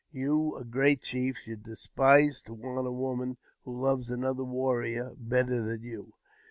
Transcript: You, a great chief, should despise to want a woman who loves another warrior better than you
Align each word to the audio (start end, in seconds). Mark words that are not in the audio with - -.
You, 0.11 0.55
a 0.55 0.63
great 0.65 1.03
chief, 1.03 1.37
should 1.37 1.61
despise 1.61 2.41
to 2.47 2.55
want 2.55 2.87
a 2.87 2.91
woman 2.91 3.37
who 3.65 3.79
loves 3.79 4.09
another 4.09 4.43
warrior 4.43 5.11
better 5.15 5.61
than 5.61 5.83
you 5.83 6.15